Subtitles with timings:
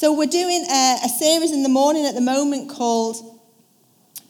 [0.00, 3.16] So we're doing a, a series in the morning at the moment called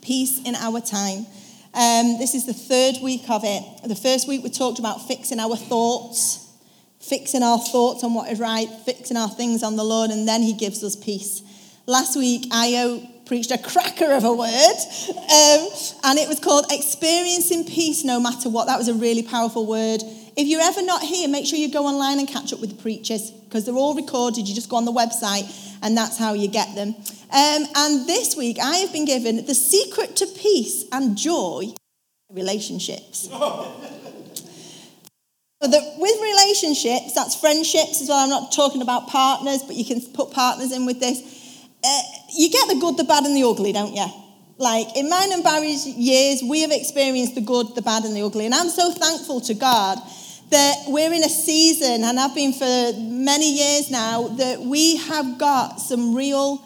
[0.02, 1.26] Peace in Our Time.
[1.74, 3.88] Um, this is the third week of it.
[3.88, 6.52] The first week we talked about fixing our thoughts,
[6.98, 10.42] fixing our thoughts on what is right, fixing our things on the Lord, and then
[10.42, 11.40] He gives us peace.
[11.86, 15.68] Last week, Io preached a cracker of a word, um,
[16.02, 18.66] and it was called Experiencing Peace No Matter What.
[18.66, 20.02] That was a really powerful word.
[20.40, 22.82] If you're ever not here, make sure you go online and catch up with the
[22.82, 24.48] preachers because they're all recorded.
[24.48, 25.44] You just go on the website,
[25.82, 26.94] and that's how you get them.
[27.30, 31.74] Um, and this week, I have been given the secret to peace and joy
[32.32, 33.28] relationships.
[35.62, 38.24] With relationships, that's friendships as well.
[38.24, 41.20] I'm not talking about partners, but you can put partners in with this
[41.84, 42.02] uh,
[42.34, 44.06] you get the good, the bad, and the ugly, don't you?
[44.58, 48.22] Like in mine and Barry's years, we have experienced the good, the bad, and the
[48.22, 48.46] ugly.
[48.46, 49.98] And I'm so thankful to God
[50.50, 55.38] that we're in a season, and I've been for many years now, that we have
[55.38, 56.64] got some real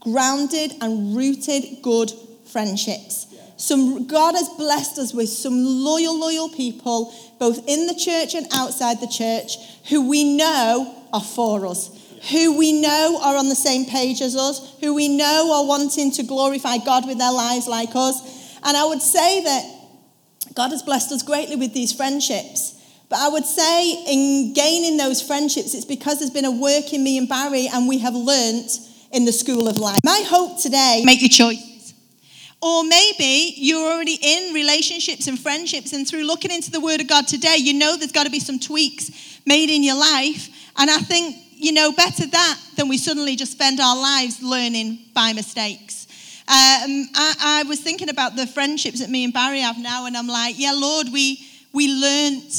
[0.00, 2.10] grounded and rooted good
[2.46, 3.26] friendships.
[3.56, 8.46] Some God has blessed us with some loyal, loyal people, both in the church and
[8.52, 9.56] outside the church,
[9.88, 11.96] who we know are for us
[12.28, 16.10] who we know are on the same page as us, who we know are wanting
[16.12, 18.58] to glorify God with their lives like us.
[18.62, 19.64] And I would say that
[20.54, 22.76] God has blessed us greatly with these friendships.
[23.10, 27.04] But I would say in gaining those friendships, it's because there's been a work in
[27.04, 28.78] me and Barry, and we have learnt
[29.12, 29.98] in the school of life.
[30.04, 31.92] My hope today make your choice.
[32.62, 37.08] Or maybe you're already in relationships and friendships, and through looking into the Word of
[37.08, 40.48] God today, you know there's got to be some tweaks made in your life.
[40.78, 44.98] And I think you know, better that than we suddenly just spend our lives learning
[45.14, 46.06] by mistakes.
[46.48, 50.16] Um, I, I, was thinking about the friendships that me and Barry have now, and
[50.16, 52.50] I'm like, yeah, Lord, we we learned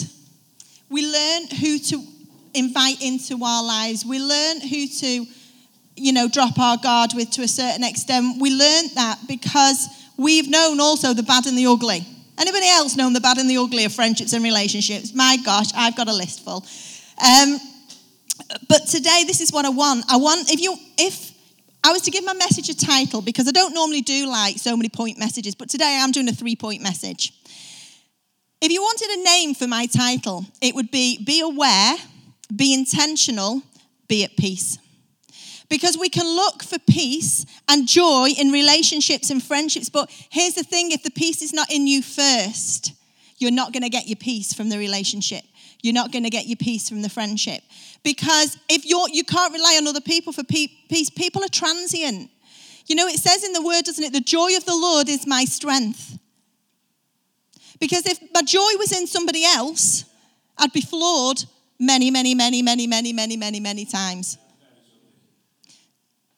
[0.91, 2.03] we learn who to
[2.53, 4.05] invite into our lives.
[4.05, 5.25] We learn who to,
[5.95, 8.41] you know, drop our guard with to a certain extent.
[8.41, 12.05] We learned that because we've known also the bad and the ugly.
[12.37, 15.13] Anybody else known the bad and the ugly of friendships and relationships?
[15.13, 16.65] My gosh, I've got a list full.
[17.25, 17.57] Um,
[18.67, 20.05] but today, this is what I want.
[20.09, 21.31] I want, if you, if
[21.85, 24.75] I was to give my message a title, because I don't normally do like so
[24.75, 27.31] many point messages, but today I'm doing a three point message.
[28.61, 31.95] If you wanted a name for my title, it would be Be Aware,
[32.55, 33.63] Be Intentional,
[34.07, 34.77] Be at Peace.
[35.67, 40.63] Because we can look for peace and joy in relationships and friendships, but here's the
[40.63, 42.93] thing if the peace is not in you first,
[43.39, 45.43] you're not going to get your peace from the relationship.
[45.81, 47.63] You're not going to get your peace from the friendship.
[48.03, 52.29] Because if you're, you can't rely on other people for peace, people are transient.
[52.85, 54.13] You know, it says in the word, doesn't it?
[54.13, 56.19] The joy of the Lord is my strength.
[57.81, 60.05] Because if my joy was in somebody else,
[60.57, 61.43] I'd be flawed
[61.79, 64.37] many, many, many, many, many, many, many, many times.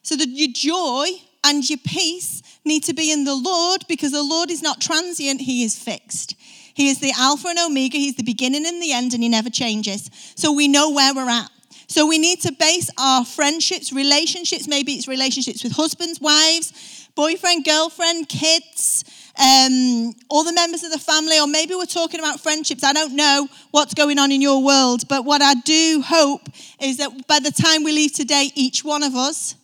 [0.01, 1.09] So that your joy
[1.43, 5.41] and your peace need to be in the Lord because the Lord is not transient,
[5.41, 6.35] He is fixed.
[6.73, 7.97] He is the Alpha and Omega.
[7.97, 10.09] He's the beginning and the end, and He never changes.
[10.35, 11.49] So we know where we're at.
[11.87, 17.65] So we need to base our friendships, relationships, maybe it's relationships with husbands, wives, boyfriend,
[17.65, 19.03] girlfriend, kids,
[19.39, 22.83] um, all the members of the family, or maybe we're talking about friendships.
[22.83, 26.47] I don't know what's going on in your world, but what I do hope
[26.79, 29.55] is that by the time we leave today, each one of us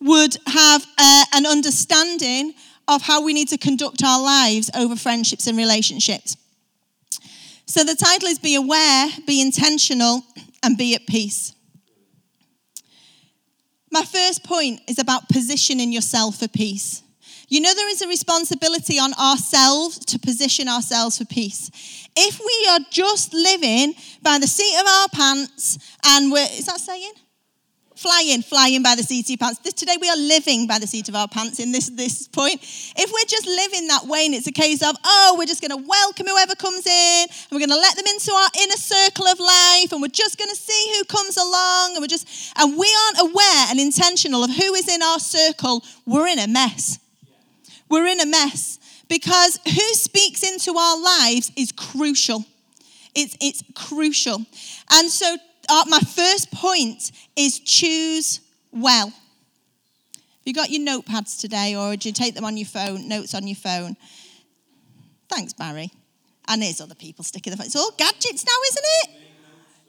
[0.00, 2.54] would have uh, an understanding
[2.86, 6.36] of how we need to conduct our lives over friendships and relationships.
[7.66, 10.22] So the title is Be Aware, Be Intentional,
[10.62, 11.52] and Be at Peace.
[13.90, 17.02] My first point is about positioning yourself for peace.
[17.48, 21.70] You know, there is a responsibility on ourselves to position ourselves for peace.
[22.16, 26.80] If we are just living by the seat of our pants and we're, is that
[26.80, 27.12] saying?
[27.96, 29.58] flying, flying by the seat of your pants.
[29.72, 32.60] Today we are living by the seat of our pants in this, this point.
[32.62, 35.72] If we're just living that way and it's a case of, oh, we're just going
[35.72, 39.26] to welcome whoever comes in and we're going to let them into our inner circle
[39.26, 42.28] of life and we're just going to see who comes along and we're just,
[42.58, 46.46] and we aren't aware and intentional of who is in our circle, we're in a
[46.46, 46.98] mess.
[47.88, 48.78] We're in a mess
[49.08, 52.44] because who speaks into our lives is crucial.
[53.14, 54.44] It's, it's crucial.
[54.90, 55.36] And so
[55.68, 58.40] uh, my first point is choose
[58.72, 59.06] well.
[59.06, 63.34] Have you got your notepads today, or do you take them on your phone, notes
[63.34, 63.96] on your phone?
[65.28, 65.90] Thanks, Barry.
[66.46, 67.66] And there's other people sticking the phone.
[67.66, 69.26] It's all gadgets now, isn't it?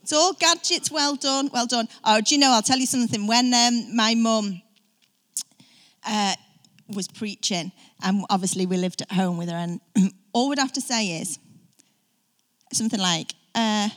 [0.01, 0.89] It's all gadgets.
[0.89, 1.87] Well done, well done.
[2.03, 2.51] Oh, do you know?
[2.51, 3.27] I'll tell you something.
[3.27, 4.61] When um, my mum
[6.07, 6.33] uh,
[6.87, 7.71] was preaching,
[8.01, 9.79] and obviously we lived at home with her, and
[10.33, 11.39] all we'd have to say is
[12.73, 13.89] something like, uh,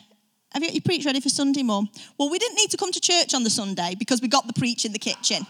[0.52, 1.88] Have you got your preach ready for Sunday, Mum?
[2.19, 4.52] Well, we didn't need to come to church on the Sunday because we got the
[4.52, 5.47] preach in the kitchen.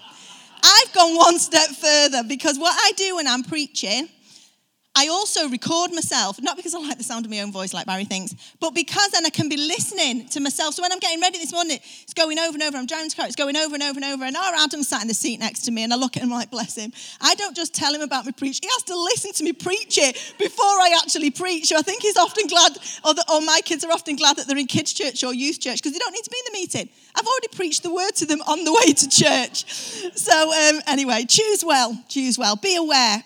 [0.62, 4.08] I've gone one step further because what I do when I'm preaching
[5.00, 7.86] I also record myself, not because I like the sound of my own voice like
[7.86, 10.74] Barry thinks, but because then I can be listening to myself.
[10.74, 12.76] So when I'm getting ready this morning, it's going over and over.
[12.76, 14.24] I'm driving to car, it's going over and over and over.
[14.26, 16.28] And our Adam sat in the seat next to me, and I look at him
[16.28, 16.92] like, bless him.
[17.18, 19.96] I don't just tell him about my preach, he has to listen to me preach
[19.96, 21.68] it before I actually preach.
[21.68, 24.48] So I think he's often glad, or, the, or my kids are often glad that
[24.48, 26.58] they're in kids' church or youth church because they don't need to be in the
[26.58, 26.90] meeting.
[27.14, 29.64] I've already preached the word to them on the way to church.
[30.14, 32.56] So um, anyway, choose well, choose well.
[32.56, 33.24] Be aware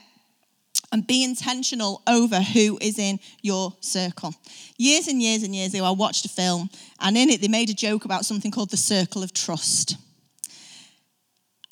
[0.95, 4.33] and be intentional over who is in your circle.
[4.79, 6.71] Years and years and years ago, I watched a film,
[7.01, 9.97] and in it, they made a joke about something called the circle of trust.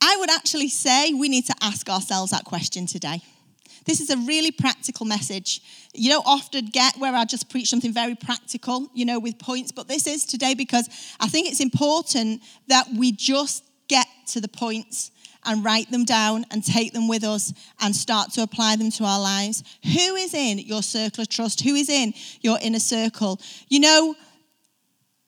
[0.03, 3.23] I would actually say we need to ask ourselves that question today.
[3.87, 5.61] This is a really practical message.
[5.95, 9.71] You don't often get where I just preach something very practical, you know, with points,
[9.71, 10.89] but this is today because
[11.21, 15.13] I think it's important that we just get to the points
[15.45, 19.05] and write them down and take them with us and start to apply them to
[19.05, 19.63] our lives.
[19.83, 21.63] Who is in your circle of trust?
[21.63, 23.41] Who is in your inner circle?
[23.69, 24.15] You know,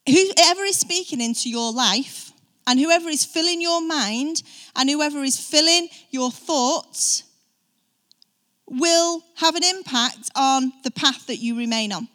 [0.07, 2.33] whoever is speaking into your life
[2.67, 4.43] and whoever is filling your mind
[4.77, 7.25] and whoever is filling your thoughts
[8.67, 12.09] will have an impact on the path that you remain on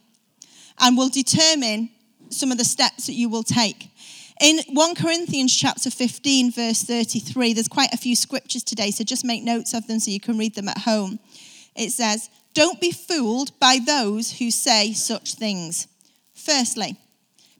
[0.79, 1.89] and will determine
[2.29, 3.89] some of the steps that you will take.
[4.39, 9.25] In 1 Corinthians chapter 15, verse 33, there's quite a few scriptures today, so just
[9.25, 11.19] make notes of them so you can read them at home.
[11.75, 15.87] It says, Don't be fooled by those who say such things.
[16.33, 16.95] Firstly,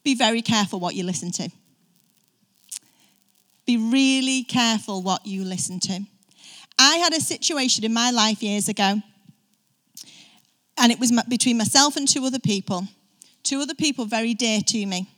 [0.06, 1.50] be very careful what you listen to.
[3.66, 6.00] Be really careful what you listen to.
[6.80, 9.02] I had a situation in my life years ago,
[10.78, 12.88] and it was between myself and two other people,
[13.44, 15.10] two other people very dear to me.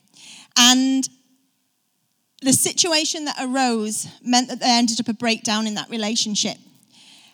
[0.57, 1.07] And
[2.41, 6.57] the situation that arose meant that there ended up a breakdown in that relationship.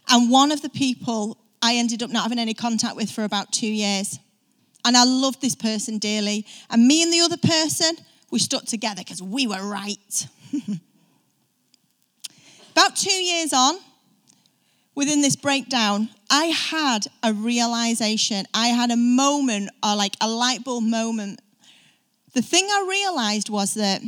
[0.09, 3.51] And one of the people I ended up not having any contact with for about
[3.51, 4.19] two years.
[4.85, 6.45] And I loved this person dearly.
[6.69, 7.97] And me and the other person,
[8.31, 10.27] we stuck together because we were right.
[12.71, 13.75] about two years on,
[14.95, 18.45] within this breakdown, I had a realization.
[18.53, 21.41] I had a moment, or like a light bulb moment.
[22.33, 24.01] The thing I realized was that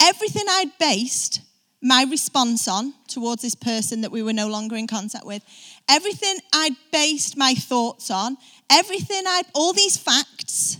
[0.00, 1.40] everything I'd based
[1.82, 5.42] my response on towards this person that we were no longer in contact with,
[5.88, 8.38] everything I'd based my thoughts on,
[8.70, 10.78] everything I'd, all these facts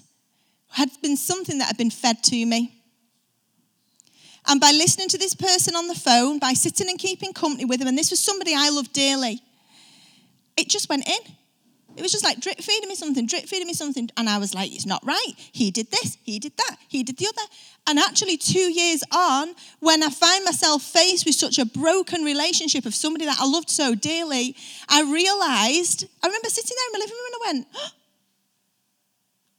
[0.70, 2.75] had been something that had been fed to me.
[4.46, 7.78] And by listening to this person on the phone, by sitting and keeping company with
[7.78, 9.40] them, and this was somebody I loved dearly,
[10.56, 11.34] it just went in.
[11.96, 14.10] It was just like drip feeding me something, drip feeding me something.
[14.17, 15.32] And I was like, it's not right.
[15.52, 17.43] He did this, he did that, he did the other.
[17.86, 22.86] And actually, two years on, when I find myself faced with such a broken relationship
[22.86, 24.56] of somebody that I loved so dearly,
[24.88, 27.90] I realized, I remember sitting there in my living room and I went, oh,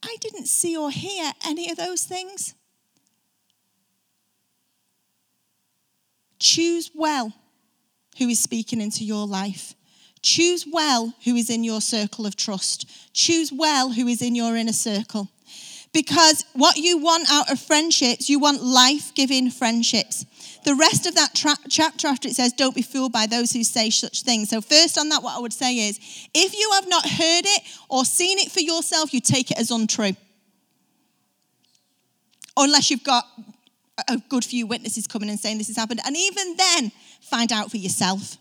[0.04, 2.56] I didn't see or hear any of those things.
[6.40, 7.32] Choose well
[8.18, 9.76] who is speaking into your life.
[10.22, 12.90] Choose well who is in your circle of trust.
[13.14, 15.30] Choose well who is in your inner circle.
[15.96, 20.26] Because what you want out of friendships, you want life giving friendships.
[20.66, 23.64] The rest of that tra- chapter after it says, Don't be fooled by those who
[23.64, 24.50] say such things.
[24.50, 25.98] So, first on that, what I would say is,
[26.34, 29.72] if you have not heard it or seen it for yourself, you take it as
[29.72, 30.18] untrue.
[32.58, 33.24] Unless you've got
[34.10, 36.02] a good few witnesses coming and saying this has happened.
[36.06, 36.92] And even then,
[37.22, 38.36] find out for yourself.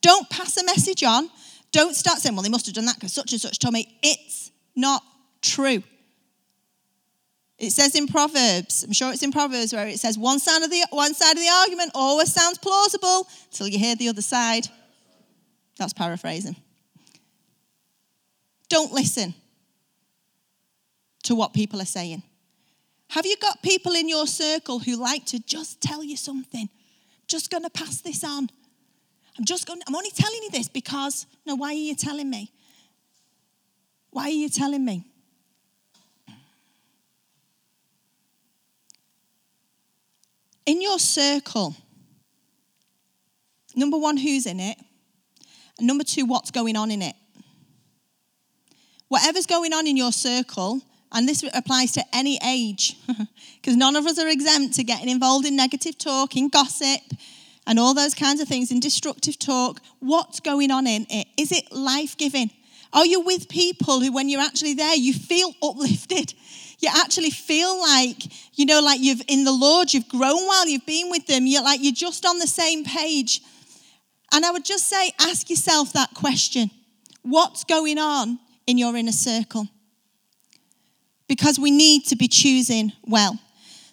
[0.00, 1.28] Don't pass a message on.
[1.70, 3.98] Don't start saying, well, they must have done that because such and such told me.
[4.02, 5.02] It's not
[5.42, 5.82] true.
[7.58, 10.70] It says in Proverbs, I'm sure it's in Proverbs where it says one side of
[10.70, 14.68] the one side of the argument always sounds plausible till you hear the other side.
[15.76, 16.56] That's paraphrasing.
[18.68, 19.34] Don't listen
[21.24, 22.22] to what people are saying.
[23.10, 26.68] Have you got people in your circle who like to just tell you something?
[27.26, 28.48] Just going to pass this on.
[29.38, 32.52] I'm just going, I'm only telling you this because, no, why are you telling me?
[34.10, 35.04] Why are you telling me?
[40.68, 41.74] In your circle,
[43.74, 44.76] number one, who's in it?
[45.78, 47.14] And number two, what's going on in it?
[49.08, 52.98] Whatever's going on in your circle, and this applies to any age,
[53.56, 57.00] because none of us are exempt to getting involved in negative talk, in gossip,
[57.66, 61.28] and all those kinds of things in destructive talk, what's going on in it?
[61.38, 62.50] Is it life giving?
[62.92, 66.34] Are you with people who, when you're actually there, you feel uplifted?
[66.78, 68.22] You actually feel like,
[68.54, 71.46] you know, like you've in the Lord, you've grown while you've been with them.
[71.46, 73.40] You're like you're just on the same page.
[74.32, 76.70] And I would just say, ask yourself that question
[77.22, 79.68] What's going on in your inner circle?
[81.28, 83.38] Because we need to be choosing well.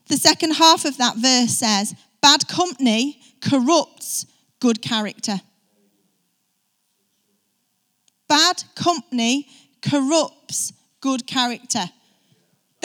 [0.08, 4.26] The second half of that verse says, Bad company corrupts
[4.60, 5.42] good character.
[8.28, 9.48] Bad company
[9.82, 11.86] corrupts good character.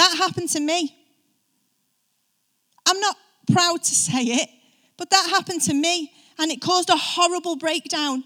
[0.01, 0.97] That happened to me.
[2.87, 3.17] I'm not
[3.53, 4.49] proud to say it,
[4.97, 8.25] but that happened to me and it caused a horrible breakdown.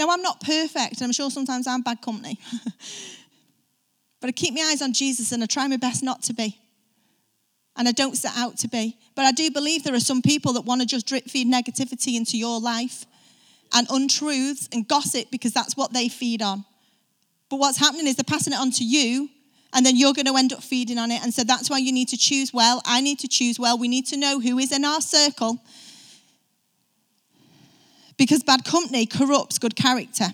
[0.00, 2.40] Now, I'm not perfect, and I'm sure sometimes I'm bad company.
[4.20, 6.58] but I keep my eyes on Jesus and I try my best not to be.
[7.76, 8.98] And I don't set out to be.
[9.14, 12.16] But I do believe there are some people that want to just drip feed negativity
[12.16, 13.06] into your life
[13.72, 16.64] and untruths and gossip because that's what they feed on.
[17.48, 19.30] But what's happening is they're passing it on to you,
[19.72, 21.22] and then you're going to end up feeding on it.
[21.22, 22.80] And so that's why you need to choose well.
[22.84, 23.78] I need to choose well.
[23.78, 25.60] We need to know who is in our circle
[28.16, 30.28] because bad company corrupts good character.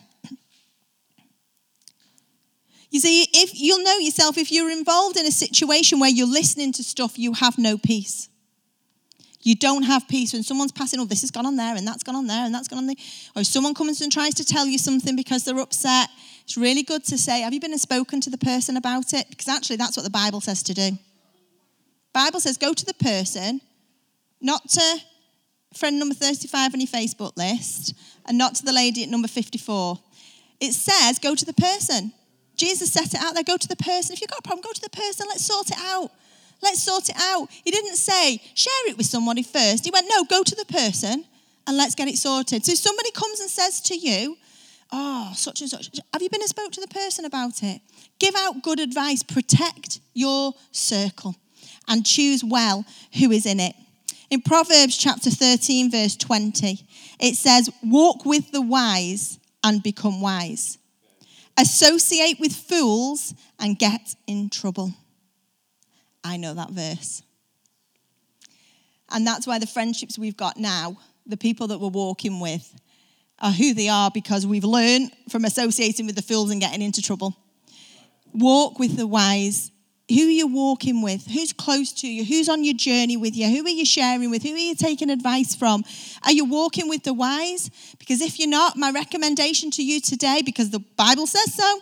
[2.91, 6.73] You see, if you'll know yourself, if you're involved in a situation where you're listening
[6.73, 8.29] to stuff, you have no peace.
[9.43, 12.03] You don't have peace when someone's passing, oh, this has gone on there, and that's
[12.03, 12.97] gone on there, and that's gone on there.
[13.35, 16.09] Or someone comes and tries to tell you something because they're upset.
[16.45, 19.27] It's really good to say, have you been spoken to the person about it?
[19.31, 20.91] Because actually, that's what the Bible says to do.
[22.13, 23.61] Bible says, go to the person,
[24.41, 24.99] not to
[25.75, 27.95] friend number 35 on your Facebook list,
[28.27, 29.99] and not to the lady at number 54.
[30.61, 32.13] It says, go to the person.
[32.57, 34.13] Jesus set it out there, go to the person.
[34.13, 36.13] If you've got a problem, go to the person, let's sort it out.
[36.63, 37.49] Let's sort it out.
[37.65, 39.85] He didn't say, share it with somebody first.
[39.85, 41.25] He went, no, go to the person
[41.67, 42.65] and let's get it sorted.
[42.65, 44.37] So somebody comes and says to you,
[44.93, 47.81] oh, such and such, have you been and spoke to the person about it?
[48.19, 51.35] Give out good advice, protect your circle,
[51.89, 52.85] and choose well
[53.19, 53.75] who is in it.
[54.31, 56.87] In Proverbs chapter 13, verse 20,
[57.21, 60.79] it says, Walk with the wise and become wise.
[61.59, 64.95] Associate with fools and get in trouble.
[66.25, 67.23] I know that verse.
[69.11, 72.75] And that's why the friendships we've got now, the people that we're walking with,
[73.39, 77.03] are who they are because we've learned from associating with the fools and getting into
[77.03, 77.37] trouble.
[78.33, 79.71] Walk with the wise.
[80.09, 81.27] Who are you walking with?
[81.27, 82.25] Who's close to you?
[82.25, 83.49] Who's on your journey with you?
[83.49, 84.43] Who are you sharing with?
[84.43, 85.85] Who are you taking advice from?
[86.25, 87.71] Are you walking with the wise?
[87.99, 91.81] Because if you're not, my recommendation to you today, because the Bible says so,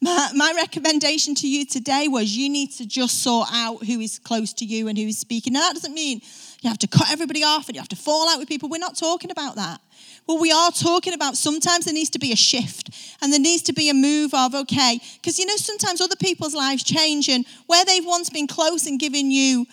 [0.00, 4.18] my, my recommendation to you today was you need to just sort out who is
[4.18, 5.52] close to you and who is speaking.
[5.52, 6.20] Now, that doesn't mean
[6.62, 8.68] you have to cut everybody off and you have to fall out with people.
[8.68, 9.80] We're not talking about that.
[10.26, 13.62] What we are talking about, sometimes there needs to be a shift and there needs
[13.64, 17.44] to be a move of, okay, because you know, sometimes other people's lives change and
[17.66, 19.66] where they've once been close and giving you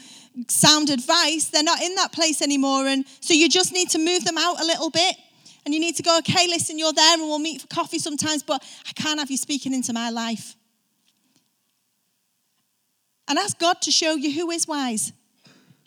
[0.47, 2.87] sound advice, they're not in that place anymore.
[2.87, 5.15] And so you just need to move them out a little bit
[5.65, 8.43] and you need to go, okay, listen, you're there and we'll meet for coffee sometimes,
[8.43, 10.55] but I can't have you speaking into my life.
[13.27, 15.13] And ask God to show you who is wise.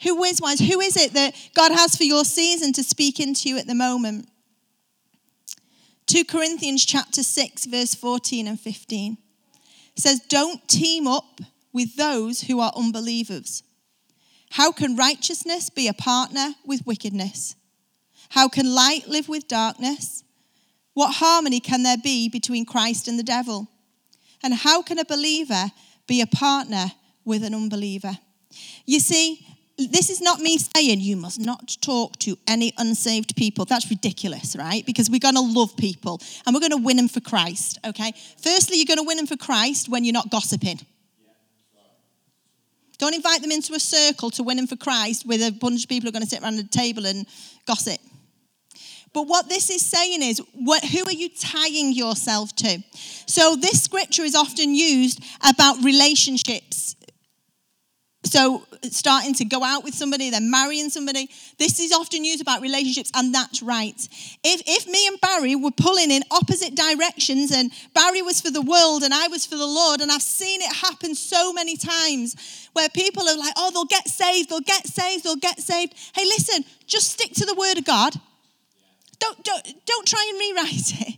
[0.03, 0.61] Who is wise?
[0.61, 3.75] Who is it that God has for your season to speak into you at the
[3.75, 4.29] moment?
[6.07, 9.17] 2 Corinthians chapter 6 verse 14 and 15
[9.97, 11.41] says don't team up
[11.73, 13.63] with those who are unbelievers.
[14.51, 17.57] How can righteousness be a partner with wickedness?
[18.35, 20.25] How can light live with darkness?
[20.93, 23.69] What harmony can there be between Christ and the devil?
[24.43, 25.71] And how can a believer
[26.09, 26.87] be a partner
[27.25, 28.19] with an unbeliever?
[28.87, 29.47] You see,
[29.79, 33.67] this is not me saying you must not talk to any unsaved people.
[33.67, 34.85] That's ridiculous, right?
[34.85, 38.13] Because we're going to love people and we're going to win them for Christ, okay?
[38.43, 40.81] Firstly, you're going to win them for Christ when you're not gossiping.
[42.99, 45.89] Don't invite them into a circle to win them for Christ with a bunch of
[45.89, 47.29] people who are going to sit around the table and
[47.65, 48.01] gossip.
[49.15, 52.83] But what this is saying is, what, who are you tying yourself to?
[53.27, 56.97] So, this scripture is often used about relationships.
[58.25, 61.31] So, starting to go out with somebody, then marrying somebody.
[61.59, 63.95] This is often used about relationships, and that's right.
[64.43, 68.63] If, if me and Barry were pulling in opposite directions, and Barry was for the
[68.63, 72.69] world and I was for the Lord, and I've seen it happen so many times
[72.73, 75.95] where people are like, oh, they'll get saved, they'll get saved, they'll get saved.
[76.17, 78.15] Hey, listen, just stick to the word of God
[79.19, 81.17] don't, don't, don't try and rewrite it.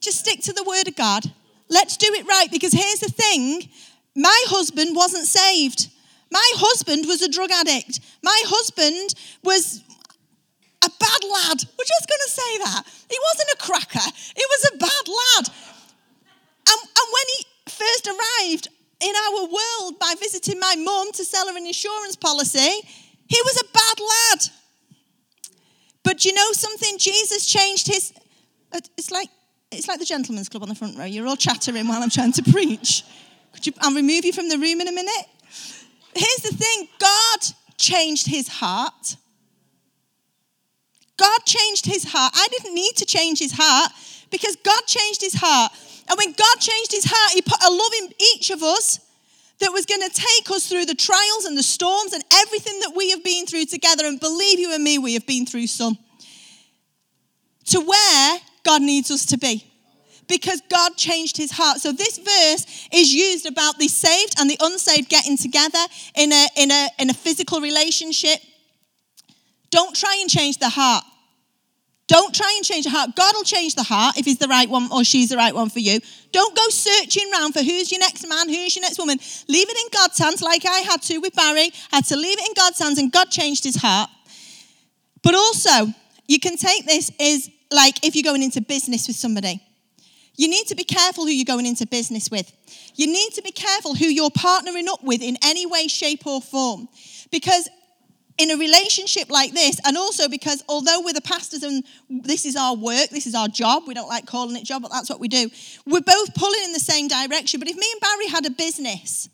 [0.00, 1.24] Just stick to the word of God.
[1.68, 3.68] Let's do it right because here's the thing
[4.14, 5.88] my husband wasn't saved.
[6.30, 8.00] My husband was a drug addict.
[8.22, 9.82] My husband was
[10.84, 11.58] a bad lad.
[11.78, 12.82] We're just going to say that.
[13.10, 15.54] He wasn't a cracker, he was a bad lad.
[16.68, 18.68] And, and when he first arrived,
[19.00, 22.80] in our world by visiting my mum to sell her an insurance policy.
[23.28, 24.40] He was a bad lad.
[26.06, 26.98] But you know something?
[26.98, 28.12] Jesus changed his.
[28.72, 29.28] uh, It's like
[29.72, 31.04] it's like the gentleman's club on the front row.
[31.04, 33.02] You're all chattering while I'm trying to preach.
[33.52, 33.72] Could you?
[33.80, 35.26] I'll remove you from the room in a minute.
[36.14, 37.40] Here's the thing: God
[37.76, 39.16] changed his heart.
[41.16, 42.32] God changed his heart.
[42.36, 43.90] I didn't need to change his heart
[44.30, 45.72] because God changed his heart.
[46.08, 49.00] And when God changed his heart, he put a love in each of us
[49.60, 52.92] that was going to take us through the trials and the storms and everything that
[52.94, 54.06] we have been through together.
[54.06, 55.96] And believe you and me, we have been through some.
[57.66, 59.64] To where God needs us to be.
[60.28, 61.78] Because God changed his heart.
[61.78, 65.78] So this verse is used about the saved and the unsaved getting together
[66.16, 68.40] in a, in a, in a physical relationship.
[69.70, 71.04] Don't try and change the heart.
[72.08, 73.16] Don't try and change the heart.
[73.16, 75.68] God will change the heart if he's the right one or she's the right one
[75.68, 75.98] for you.
[76.30, 79.18] Don't go searching around for who's your next man, who's your next woman.
[79.48, 81.72] Leave it in God's hands, like I had to with Barry.
[81.92, 84.08] I had to leave it in God's hands, and God changed his heart.
[85.22, 85.92] But also,
[86.28, 89.60] you can take this as like if you're going into business with somebody.
[90.36, 92.52] You need to be careful who you're going into business with.
[92.94, 96.40] You need to be careful who you're partnering up with in any way, shape, or
[96.40, 96.88] form.
[97.32, 97.68] Because
[98.38, 102.56] in a relationship like this, and also because although we're the pastors and this is
[102.56, 105.20] our work, this is our job, we don't like calling it job, but that's what
[105.20, 105.50] we do.
[105.86, 107.60] We're both pulling in the same direction.
[107.60, 109.28] But if me and Barry had a business,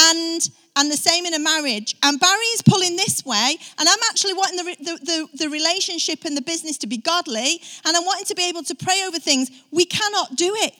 [0.00, 3.98] and and the same in a marriage, and Barry is pulling this way, and I'm
[4.10, 8.04] actually wanting the, the, the, the relationship and the business to be godly, and I'm
[8.04, 10.74] wanting to be able to pray over things, we cannot do it.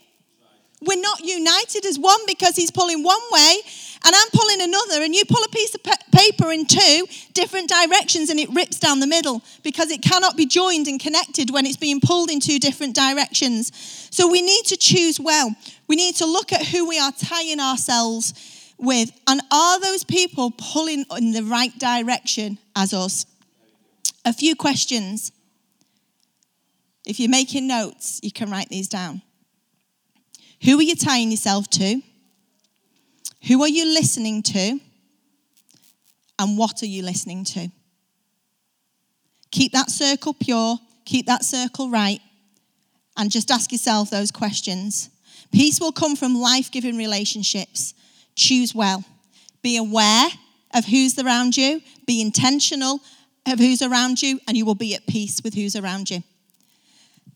[0.85, 3.57] We're not united as one because he's pulling one way
[4.05, 8.29] and I'm pulling another, and you pull a piece of paper in two different directions
[8.29, 11.79] and it rips down the middle because it cannot be joined and connected when it's
[11.79, 13.73] being pulled in two different directions.
[14.11, 15.55] So we need to choose well.
[15.89, 18.35] We need to look at who we are tying ourselves
[18.77, 23.25] with, and are those people pulling in the right direction as us?
[24.27, 25.33] A few questions.
[27.07, 29.23] If you're making notes, you can write these down.
[30.65, 32.01] Who are you tying yourself to?
[33.49, 34.81] Who are you listening to?
[36.39, 37.69] And what are you listening to?
[39.51, 42.21] Keep that circle pure, keep that circle right,
[43.17, 45.11] and just ask yourself those questions.
[45.53, 47.95] Peace will come from life giving relationships.
[48.35, 49.05] Choose well.
[49.63, 50.29] Be aware
[50.75, 53.01] of who's around you, be intentional
[53.47, 56.25] of who's around you, and you will be at peace with who's around you.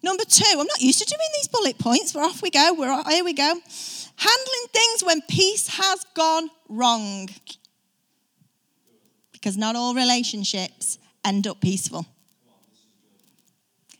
[0.02, 2.14] Number two, I'm not used to doing these bullet points.
[2.14, 2.74] We're off we go.
[2.76, 3.52] We're off, here we go.
[4.16, 7.28] Handling things when peace has gone wrong.
[9.32, 12.06] Because not all relationships end up peaceful.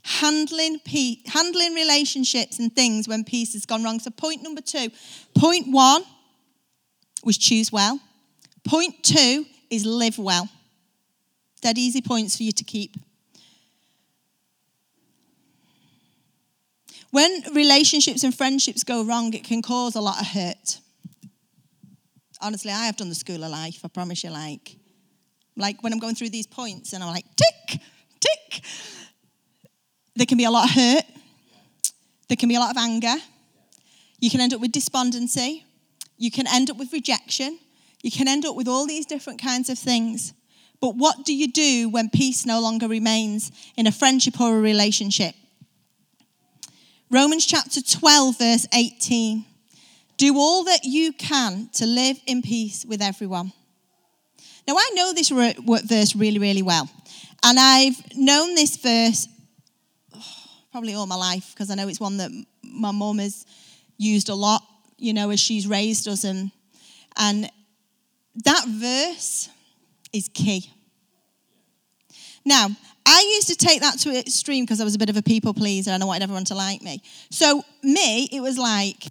[0.03, 4.01] Handling, peace, handling relationships and things when peace has gone wrong.
[4.01, 4.89] So, point number two.
[5.35, 6.03] Point one
[7.23, 8.01] was choose well.
[8.65, 10.49] Point two is live well.
[11.61, 12.97] Dead easy points for you to keep.
[17.11, 20.81] When relationships and friendships go wrong, it can cause a lot of hurt.
[22.41, 24.77] Honestly, I have done the school of life, I promise you, like.
[25.57, 27.81] Like when I'm going through these points and I'm like, tick,
[28.21, 28.63] tick.
[30.15, 31.05] There can be a lot of hurt.
[32.29, 33.15] There can be a lot of anger.
[34.21, 35.65] You can end up with despondency.
[36.17, 37.59] You can end up with rejection.
[38.03, 40.33] You can end up with all these different kinds of things.
[40.81, 44.61] But what do you do when peace no longer remains in a friendship or a
[44.61, 45.35] relationship?
[47.11, 49.45] Romans chapter 12, verse 18.
[50.19, 53.53] Do all that you can to live in peace with everyone.
[54.67, 56.87] Now, I know this verse really, really well.
[57.43, 59.27] And I've known this verse
[60.71, 62.31] probably all my life because I know it's one that
[62.63, 63.47] my mum has
[63.97, 64.63] used a lot,
[64.99, 66.25] you know, as she's raised us.
[66.25, 66.51] And,
[67.17, 67.51] and
[68.45, 69.49] that verse
[70.13, 70.71] is key.
[72.45, 72.69] Now,
[73.11, 75.55] I used to take that to extreme because I was a bit of a people
[75.55, 77.01] pleaser and I wanted everyone to like me.
[77.31, 79.07] So, me, it was like,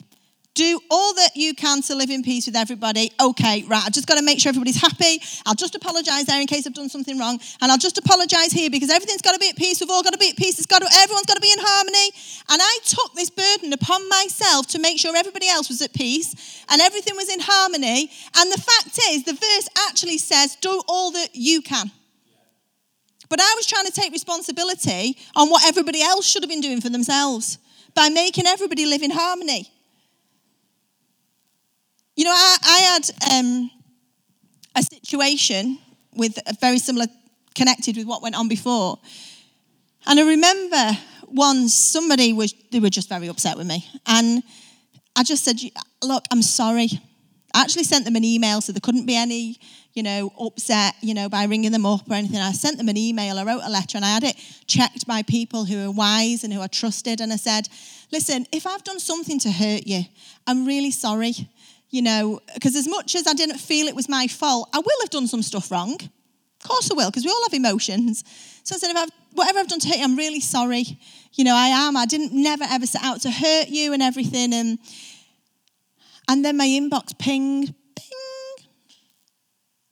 [0.53, 3.11] do all that you can to live in peace with everybody.
[3.19, 5.19] Okay, right, I've just got to make sure everybody's happy.
[5.47, 7.39] I'll just apologize there in case I've done something wrong.
[7.59, 9.79] And I'll just apologize here because everything's got to be at peace.
[9.79, 10.59] We've all got to be at peace.
[10.59, 12.11] It's got to, everyone's got to be in harmony.
[12.49, 16.63] And I took this burden upon myself to make sure everybody else was at peace
[16.69, 18.11] and everything was in harmony.
[18.35, 21.89] And the fact is, the verse actually says, do all that you can.
[23.29, 26.81] But I was trying to take responsibility on what everybody else should have been doing
[26.81, 27.57] for themselves
[27.93, 29.69] by making everybody live in harmony.
[32.15, 33.71] You know, I, I had um,
[34.75, 35.79] a situation
[36.15, 37.07] with a very similar,
[37.53, 38.97] connected with what went on before.
[40.05, 43.85] And I remember once somebody was, they were just very upset with me.
[44.05, 44.41] And
[45.15, 45.59] I just said,
[46.01, 46.89] Look, I'm sorry.
[47.57, 49.57] I actually sent them an email so there couldn't be any,
[49.93, 52.37] you know, upset, you know, by ringing them up or anything.
[52.37, 54.35] I sent them an email, I wrote a letter, and I had it
[54.67, 57.19] checked by people who are wise and who are trusted.
[57.19, 57.67] And I said,
[58.11, 60.03] listen, if I've done something to hurt you,
[60.45, 61.33] I'm really sorry.
[61.89, 65.01] You know, because as much as I didn't feel it was my fault, I will
[65.01, 65.95] have done some stuff wrong.
[65.95, 68.23] Of course I will, because we all have emotions.
[68.63, 70.99] So I said, if I've, whatever I've done to hurt you, I'm really sorry.
[71.33, 71.97] You know, I am.
[71.97, 74.53] I didn't never ever set out to hurt you and everything.
[74.53, 74.77] And
[76.27, 78.67] and then my inbox pinged, ping.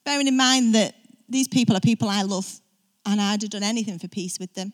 [0.04, 0.94] Bearing in mind that
[1.28, 2.60] these people are people I love,
[3.06, 4.74] and I'd have done anything for peace with them.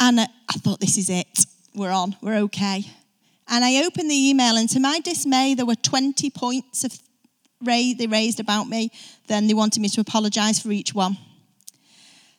[0.00, 0.26] And I
[0.58, 1.46] thought, this is it.
[1.74, 2.16] We're on.
[2.22, 2.84] We're okay.
[3.48, 6.98] And I opened the email, and to my dismay, there were 20 points of
[7.60, 8.90] they raised about me.
[9.26, 11.16] Then they wanted me to apologize for each one.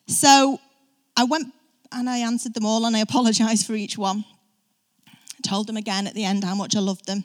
[0.07, 0.59] So
[1.17, 1.53] I went
[1.91, 4.23] and I answered them all, and I apologized for each one.
[5.07, 7.23] I told them again at the end how much I loved them.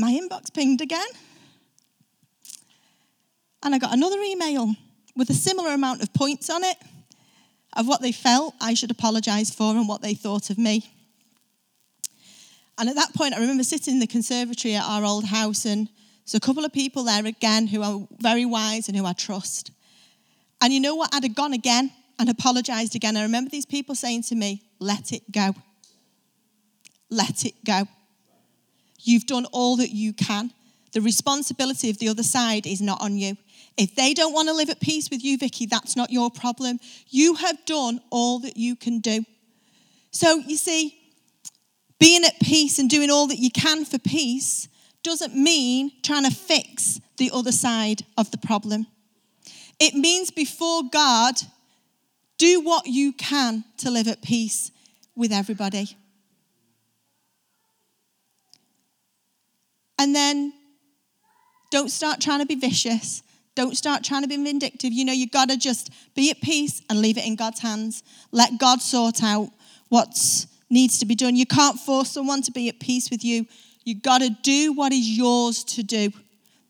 [0.00, 1.06] My inbox pinged again.
[3.62, 4.74] And I got another email
[5.14, 6.76] with a similar amount of points on it
[7.76, 10.90] of what they felt I should apologize for and what they thought of me.
[12.78, 15.86] And at that point, I remember sitting in the conservatory at our old house, and
[16.24, 19.70] there's a couple of people there again who are very wise and who I trust.
[20.62, 21.14] And you know what?
[21.14, 23.18] I'd have gone again and apologized again.
[23.18, 25.54] I remember these people saying to me, Let it go.
[27.10, 27.86] Let it go.
[29.02, 30.52] You've done all that you can.
[30.92, 33.36] The responsibility of the other side is not on you.
[33.76, 36.80] If they don't want to live at peace with you, Vicky, that's not your problem.
[37.08, 39.24] You have done all that you can do.
[40.10, 40.98] So, you see,
[41.98, 44.68] being at peace and doing all that you can for peace
[45.02, 48.86] doesn't mean trying to fix the other side of the problem.
[49.78, 51.34] It means before God,
[52.38, 54.70] do what you can to live at peace
[55.14, 55.96] with everybody.
[60.00, 60.54] And then
[61.70, 63.22] don't start trying to be vicious.
[63.54, 64.94] Don't start trying to be vindictive.
[64.94, 68.02] You know, you've got to just be at peace and leave it in God's hands.
[68.32, 69.50] Let God sort out
[69.90, 71.36] what needs to be done.
[71.36, 73.44] You can't force someone to be at peace with you.
[73.84, 76.12] You've got to do what is yours to do.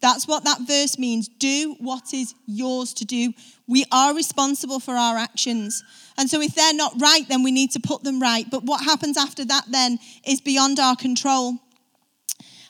[0.01, 1.29] That's what that verse means.
[1.29, 3.33] Do what is yours to do.
[3.69, 5.85] We are responsible for our actions.
[6.19, 8.47] And so if they're not right, then we need to put them right.
[8.51, 11.59] But what happens after that then is beyond our control.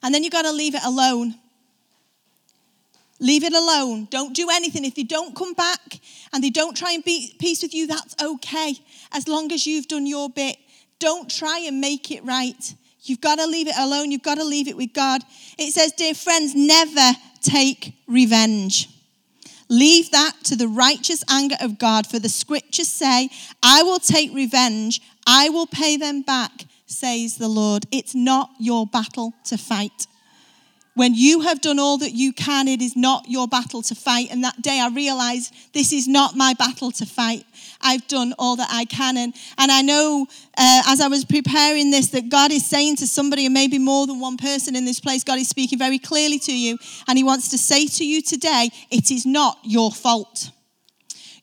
[0.02, 1.34] And then you've got to leave it alone.
[3.18, 4.08] Leave it alone.
[4.10, 4.84] Don't do anything.
[4.84, 6.00] If they don't come back
[6.32, 8.74] and they don't try and be peace with you, that's okay.
[9.12, 10.56] As long as you've done your bit.
[10.98, 12.74] Don't try and make it right.
[13.02, 14.10] You've got to leave it alone.
[14.10, 15.22] You've got to leave it with God.
[15.58, 18.88] It says, Dear friends, never take revenge.
[19.70, 23.30] Leave that to the righteous anger of God, for the scriptures say,
[23.62, 27.86] I will take revenge, I will pay them back, says the Lord.
[27.90, 30.06] It's not your battle to fight.
[30.94, 34.28] When you have done all that you can, it is not your battle to fight.
[34.30, 37.46] And that day I realized this is not my battle to fight.
[37.80, 39.16] I've done all that I can.
[39.16, 40.26] And, and I know
[40.58, 44.06] uh, as I was preparing this that God is saying to somebody, and maybe more
[44.06, 46.76] than one person in this place, God is speaking very clearly to you.
[47.08, 50.50] And He wants to say to you today, it is not your fault.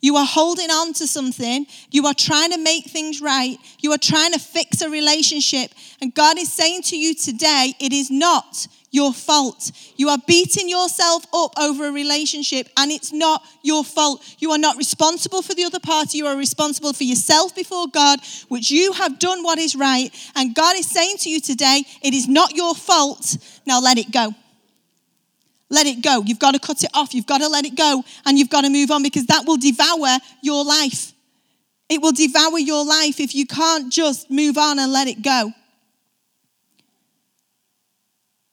[0.01, 1.65] You are holding on to something.
[1.91, 3.57] You are trying to make things right.
[3.79, 5.71] You are trying to fix a relationship.
[6.01, 9.71] And God is saying to you today, it is not your fault.
[9.97, 14.23] You are beating yourself up over a relationship and it's not your fault.
[14.39, 16.19] You are not responsible for the other party.
[16.19, 20.09] You are responsible for yourself before God, which you have done what is right.
[20.35, 23.37] And God is saying to you today, it is not your fault.
[23.65, 24.33] Now let it go.
[25.69, 26.23] Let it go.
[26.25, 27.13] You've got to cut it off.
[27.13, 29.57] You've got to let it go and you've got to move on because that will
[29.57, 31.13] devour your life.
[31.89, 35.51] It will devour your life if you can't just move on and let it go.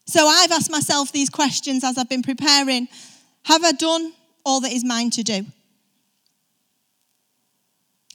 [0.07, 2.89] So I've asked myself these questions as I've been preparing
[3.45, 4.13] Have I done
[4.45, 5.47] all that is mine to do?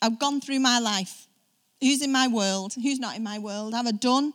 [0.02, 1.28] I've gone through my life.
[1.82, 2.74] Who's in my world?
[2.74, 3.74] Who's not in my world?
[3.74, 4.34] Have I done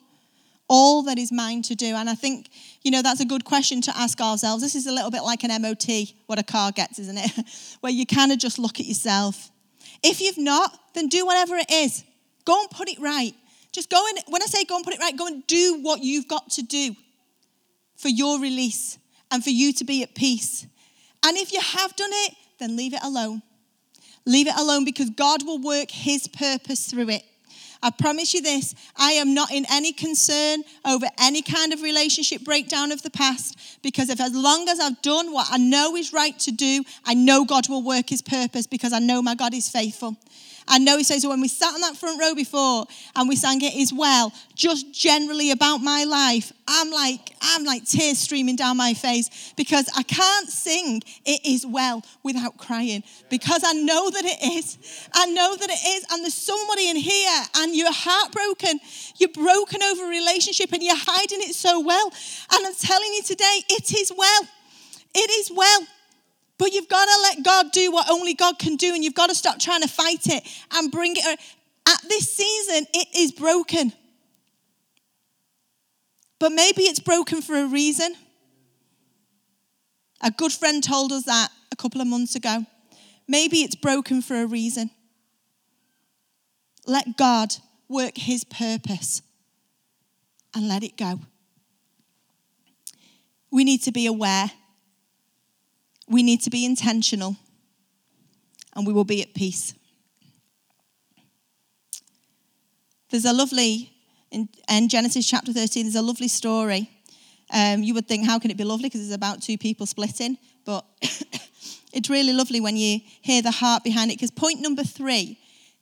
[0.68, 1.94] all that is mine to do?
[1.94, 2.48] And I think,
[2.82, 4.62] you know, that's a good question to ask ourselves.
[4.62, 5.88] This is a little bit like an MOT,
[6.26, 7.76] what a car gets, isn't it?
[7.80, 9.50] Where you kind of just look at yourself.
[10.02, 12.04] If you've not, then do whatever it is.
[12.44, 13.34] Go and put it right.
[13.72, 16.02] Just go and, when I say go and put it right, go and do what
[16.02, 16.94] you've got to do
[17.96, 18.98] for your release
[19.30, 20.66] and for you to be at peace.
[21.26, 23.42] And if you have done it, then leave it alone.
[24.26, 27.22] Leave it alone because God will work His purpose through it.
[27.84, 32.42] I promise you this I am not in any concern over any kind of relationship
[32.42, 36.10] breakdown of the past because if as long as I've done what I know is
[36.10, 39.52] right to do, I know God will work his purpose because I know my God
[39.52, 40.16] is faithful.
[40.66, 43.60] I know he says when we sat on that front row before and we sang
[43.60, 48.76] it is well, just generally about my life, I'm like, I'm like tears streaming down
[48.76, 54.24] my face because I can't sing it is well without crying because I know that
[54.24, 54.78] it is.
[55.12, 56.06] I know that it is.
[56.10, 58.80] And there's somebody in here and you're heartbroken.
[59.18, 62.12] You're broken over a relationship and you're hiding it so well.
[62.52, 64.42] And I'm telling you today, it is well.
[65.14, 65.86] It is well.
[66.58, 69.28] But you've got to let God do what only God can do, and you've got
[69.28, 71.40] to stop trying to fight it and bring it.
[71.86, 73.92] At this season, it is broken.
[76.38, 78.14] But maybe it's broken for a reason.
[80.20, 82.64] A good friend told us that a couple of months ago.
[83.26, 84.90] Maybe it's broken for a reason.
[86.86, 87.54] Let God
[87.88, 89.22] work his purpose
[90.54, 91.20] and let it go.
[93.50, 94.50] We need to be aware
[96.14, 97.36] we need to be intentional
[98.76, 99.74] and we will be at peace.
[103.10, 103.90] There's a lovely,
[104.30, 106.88] in, in Genesis chapter 13, there's a lovely story.
[107.52, 108.88] Um, you would think, how can it be lovely?
[108.88, 110.38] Because it's about two people splitting.
[110.64, 110.84] But
[111.92, 114.14] it's really lovely when you hear the heart behind it.
[114.14, 115.36] Because point number three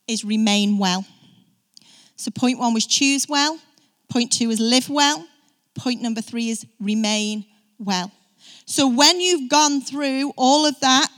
[0.09, 1.05] is remain well.
[2.17, 3.59] So point one was choose well.
[4.09, 5.27] Point two is live well.
[5.75, 7.45] Point number three is remain
[7.79, 8.11] well.
[8.67, 11.09] So when you've gone through all of that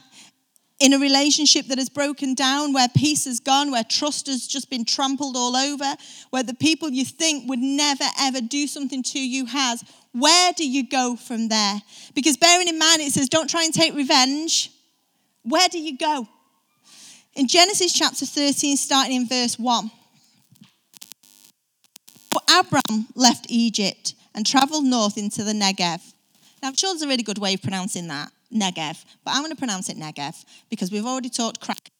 [0.80, 4.70] in a relationship that has broken down, where peace has gone, where trust has just
[4.70, 5.94] been trampled all over,
[6.30, 10.68] where the people you think would never ever do something to you has, where do
[10.68, 11.80] you go from there?
[12.14, 14.70] Because bearing in mind, it says, don't try and take revenge.
[15.42, 16.28] Where do you go?
[17.34, 19.90] In Genesis chapter 13, starting in verse 1.
[22.58, 26.13] Abram left Egypt and traveled north into the Negev
[26.64, 29.52] now, I'm sure there's a really good way of pronouncing that, Negev, but I'm going
[29.52, 31.90] to pronounce it Negev because we've already talked crack.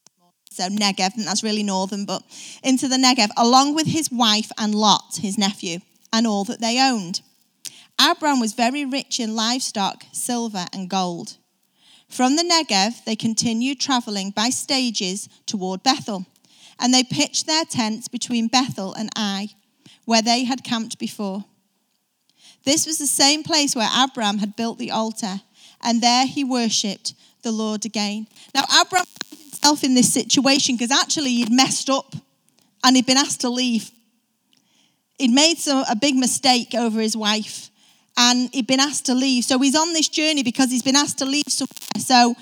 [0.51, 2.23] So Negev, and that's really northern, but
[2.63, 5.81] into the Negev, along with his wife and Lot, his nephew,
[6.15, 7.21] and all that they owned.
[8.01, 11.37] Abram was very rich in livestock, silver, and gold.
[12.09, 16.25] From the Negev, they continued traveling by stages toward Bethel,
[16.81, 19.49] and they pitched their tents between Bethel and Ai,
[20.07, 21.45] where they had camped before.
[22.65, 25.41] This was the same place where Abram had built the altar,
[25.83, 28.27] and there he worshipped the Lord again.
[28.55, 32.15] Now, Abram found himself in this situation because actually he'd messed up
[32.83, 33.91] and he'd been asked to leave.
[35.19, 37.71] He'd made some, a big mistake over his wife
[38.17, 39.45] and he'd been asked to leave.
[39.45, 41.69] So he's on this journey because he's been asked to leave somewhere.
[41.99, 42.35] So,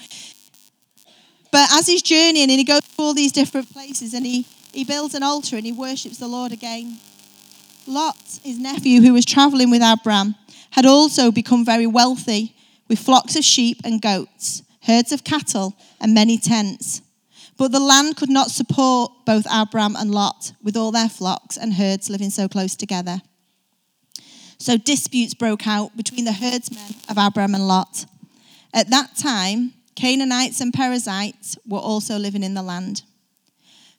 [1.50, 4.84] but as he's journeying and he goes to all these different places and he, he
[4.84, 6.98] builds an altar and he worships the Lord again.
[7.86, 10.34] Lot, his nephew, who was traveling with Abram,
[10.70, 12.54] had also become very wealthy
[12.88, 17.02] with flocks of sheep and goats, herds of cattle, and many tents.
[17.56, 21.74] But the land could not support both Abram and Lot with all their flocks and
[21.74, 23.20] herds living so close together.
[24.58, 28.06] So disputes broke out between the herdsmen of Abram and Lot.
[28.72, 33.02] At that time, Canaanites and Perizzites were also living in the land.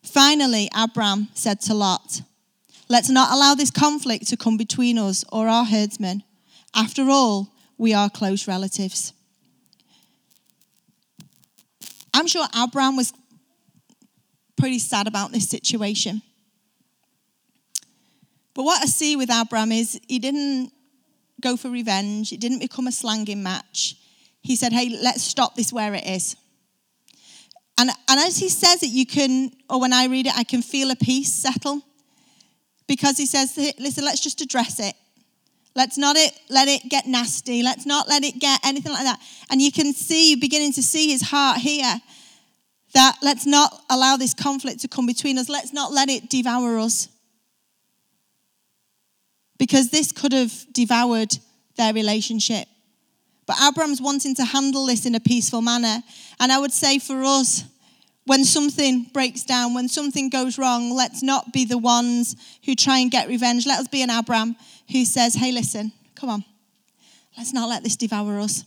[0.02, 2.22] Finally, Abram said to Lot,
[2.94, 6.22] Let's not allow this conflict to come between us or our herdsmen.
[6.76, 9.14] After all, we are close relatives.
[12.14, 13.12] I'm sure Abraham was
[14.58, 16.22] pretty sad about this situation.
[18.54, 20.72] But what I see with Abraham is he didn't
[21.42, 23.96] go for revenge, it didn't become a slanging match.
[24.44, 26.36] He said, Hey, let's stop this where it is.
[27.80, 30.62] And, and as he says it, you can, or when I read it, I can
[30.62, 31.82] feel a peace settle
[32.88, 34.96] because he says, listen, let's just address it.
[35.76, 37.64] Let's not it, let it get nasty.
[37.64, 39.20] Let's not let it get anything like that.
[39.50, 42.00] And you can see, beginning to see his heart here,
[42.94, 45.50] that let's not allow this conflict to come between us.
[45.50, 47.08] Let's not let it devour us.
[49.58, 51.36] Because this could have devoured
[51.76, 52.68] their relationship.
[53.48, 56.04] But Abraham's wanting to handle this in a peaceful manner.
[56.40, 57.64] And I would say for us,
[58.26, 63.00] when something breaks down, when something goes wrong, let's not be the ones who try
[63.00, 63.66] and get revenge.
[63.66, 64.56] Let us be an Abram
[64.92, 66.46] who says, hey, listen, come on,
[67.38, 68.64] let's not let this devour us.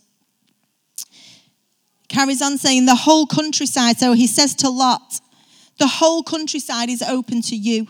[2.08, 3.98] Carries on saying, the whole countryside.
[3.98, 5.20] So he says to Lot,
[5.78, 7.86] the whole countryside is open to you.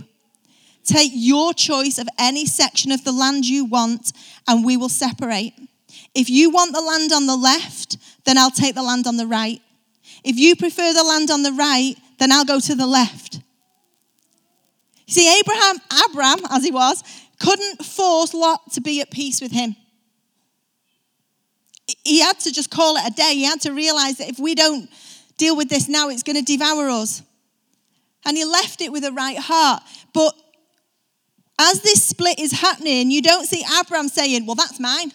[0.84, 4.12] Take your choice of any section of the land you want,
[4.46, 5.52] and we will separate.
[6.14, 9.26] If you want the land on the left, then I'll take the land on the
[9.26, 9.60] right.
[10.24, 13.40] If you prefer the land on the right, then I'll go to the left.
[15.06, 17.02] You see, Abraham, Abram, as he was,
[17.38, 19.76] couldn't force Lot to be at peace with him.
[22.04, 23.34] He had to just call it a day.
[23.34, 24.90] He had to realize that if we don't
[25.36, 27.22] deal with this now, it's going to devour us.
[28.24, 29.82] and he left it with a right heart.
[30.12, 30.34] But
[31.58, 35.12] as this split is happening, you don't see Abraham saying, Well, that's mine.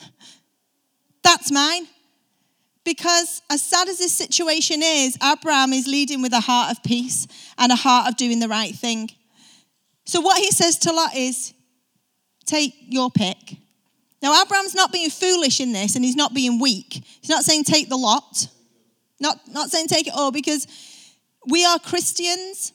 [1.22, 1.86] That's mine.
[2.84, 7.26] Because as sad as this situation is, Abraham is leading with a heart of peace
[7.56, 9.10] and a heart of doing the right thing.
[10.04, 11.54] So what he says to Lot is,
[12.44, 13.56] take your pick.
[14.22, 17.04] Now, Abraham's not being foolish in this and he's not being weak.
[17.20, 18.48] He's not saying take the lot,
[19.20, 20.66] not, not saying take it all, because
[21.46, 22.72] we are Christians.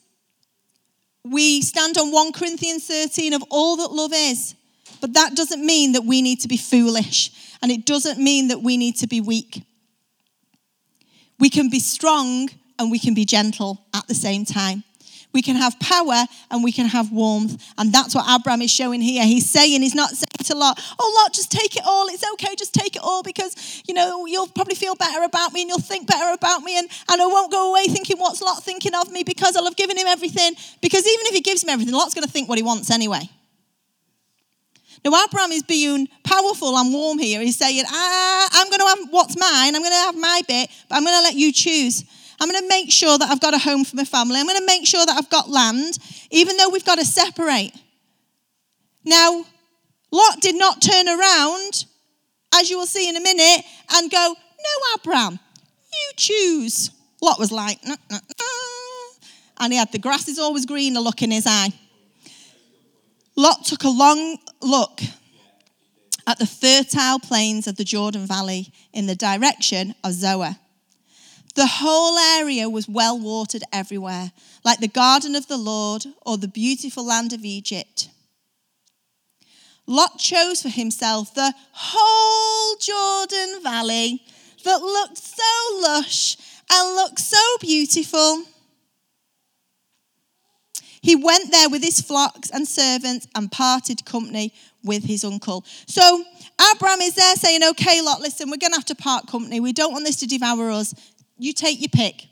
[1.24, 4.54] We stand on 1 Corinthians 13 of all that love is.
[5.00, 8.62] But that doesn't mean that we need to be foolish, and it doesn't mean that
[8.62, 9.62] we need to be weak.
[11.40, 14.84] We can be strong and we can be gentle at the same time.
[15.32, 17.62] We can have power and we can have warmth.
[17.78, 19.24] And that's what Abraham is showing here.
[19.24, 22.08] He's saying, he's not saying to Lot, oh, Lot, just take it all.
[22.08, 25.62] It's okay, just take it all because, you know, you'll probably feel better about me
[25.62, 26.78] and you'll think better about me.
[26.78, 29.76] And, and I won't go away thinking, what's Lot thinking of me because I'll have
[29.76, 30.54] given him everything.
[30.80, 33.30] Because even if he gives him everything, Lot's going to think what he wants anyway.
[35.04, 37.40] Now, Abraham is being powerful and warm here.
[37.40, 39.74] He's saying, ah, I'm going to have what's mine.
[39.74, 42.04] I'm going to have my bit, but I'm going to let you choose.
[42.40, 44.38] I'm going to make sure that I've got a home for my family.
[44.38, 45.98] I'm going to make sure that I've got land,
[46.30, 47.72] even though we've got to separate.
[49.04, 49.44] Now,
[50.10, 51.84] Lot did not turn around,
[52.54, 55.38] as you will see in a minute, and go, No, Abraham,
[55.92, 56.90] you choose.
[57.22, 59.64] Lot was like, nah, nah, nah.
[59.64, 61.68] and he had the grass is always greener look in his eye.
[63.36, 65.00] Lot took a long look
[66.26, 70.56] at the fertile plains of the Jordan Valley in the direction of Zoar.
[71.54, 74.32] The whole area was well watered everywhere,
[74.64, 78.08] like the garden of the Lord or the beautiful land of Egypt.
[79.86, 84.22] Lot chose for himself the whole Jordan Valley
[84.64, 86.36] that looked so lush
[86.70, 88.44] and looked so beautiful.
[91.02, 94.52] He went there with his flocks and servants and parted company
[94.84, 95.64] with his uncle.
[95.86, 96.24] So
[96.72, 99.60] Abraham is there saying, Okay, Lot, listen, we're going to have to part company.
[99.60, 100.94] We don't want this to devour us.
[101.38, 102.26] You take your pick.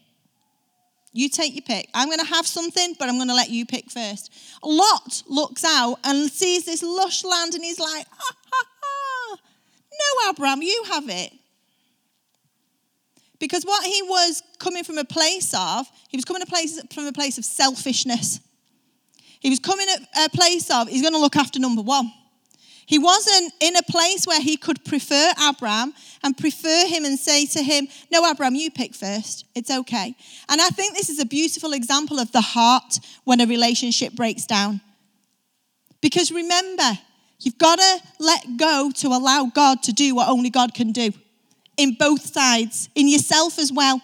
[1.13, 1.89] You take your pick.
[1.95, 4.33] I'm going to have something, but I'm going to let you pick first.
[4.63, 9.39] Lot looks out and sees this lush land and he's like, ha, ha, ha.
[9.93, 11.33] No, Abraham, you have it.
[13.39, 17.07] Because what he was coming from a place of, he was coming a place, from
[17.07, 18.41] a place of selfishness.
[19.41, 22.13] He was coming at a place of, he's going to look after number one.
[22.87, 25.93] He wasn't in a place where he could prefer Abraham
[26.25, 29.45] and prefer him and say to him, No, Abraham, you pick first.
[29.55, 30.17] It's okay.
[30.49, 34.47] And I think this is a beautiful example of the heart when a relationship breaks
[34.47, 34.81] down.
[36.01, 36.99] Because remember,
[37.41, 41.11] you've got to let go to allow God to do what only God can do
[41.77, 44.01] in both sides, in yourself as well.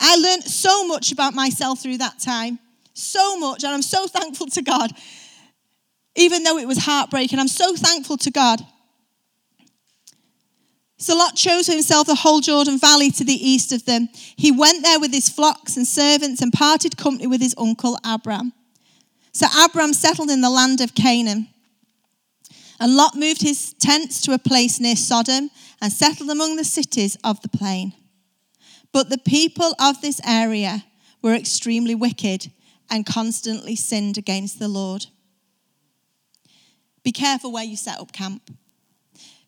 [0.00, 2.58] I learned so much about myself through that time
[2.98, 4.92] so much, and I'm so thankful to God.
[6.16, 8.60] Even though it was heartbreaking, I'm so thankful to God.
[10.98, 14.08] So Lot chose for himself the whole Jordan Valley to the east of them.
[14.36, 18.52] He went there with his flocks and servants and parted company with his uncle Abram.
[19.32, 21.48] So Abram settled in the land of Canaan.
[22.80, 27.16] And Lot moved his tents to a place near Sodom and settled among the cities
[27.22, 27.92] of the plain.
[28.92, 30.84] But the people of this area
[31.22, 32.50] were extremely wicked
[32.90, 35.06] and constantly sinned against the Lord.
[37.02, 38.50] Be careful where you set up camp.